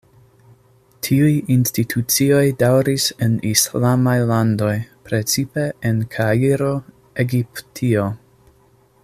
[1.07, 4.73] Tiuj institucioj daŭris en islamaj landoj,
[5.11, 6.73] precipe en Kairo,
[7.27, 8.09] Egiptio.